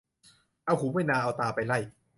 [0.65, 1.79] เอาหูไปนา เอาตาไปไร่